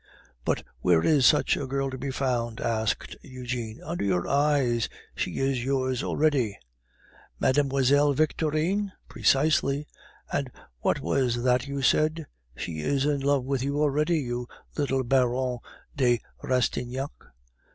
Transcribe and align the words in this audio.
"But 0.43 0.63
where 0.79 1.03
is 1.03 1.27
such 1.27 1.55
a 1.55 1.67
girl 1.67 1.91
to 1.91 1.97
be 1.99 2.09
found?" 2.09 2.59
asked 2.59 3.15
Eugene. 3.21 3.81
"Under 3.85 4.03
your 4.03 4.27
eyes; 4.27 4.89
she 5.15 5.37
is 5.37 5.63
yours 5.63 6.01
already." 6.01 6.57
"Mlle. 7.39 8.13
Victorine?" 8.13 8.93
"Precisely." 9.07 9.87
"And 10.33 10.49
what 10.79 11.01
was 11.01 11.43
that 11.43 11.67
you 11.67 11.83
said?" 11.83 12.25
"She 12.57 12.79
is 12.79 13.05
in 13.05 13.19
love 13.21 13.43
with 13.45 13.61
you 13.61 13.79
already, 13.79 14.21
your 14.21 14.47
little 14.75 15.03
Baronne 15.03 15.59
de 15.95 16.19
Rastignac!" 16.41 17.11